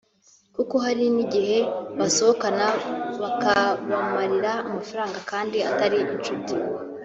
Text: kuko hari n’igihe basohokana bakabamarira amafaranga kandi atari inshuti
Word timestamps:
kuko 0.55 0.75
hari 0.85 1.05
n’igihe 1.15 1.57
basohokana 1.99 2.65
bakabamarira 3.21 4.51
amafaranga 4.69 5.17
kandi 5.31 5.57
atari 5.69 5.97
inshuti 6.15 6.53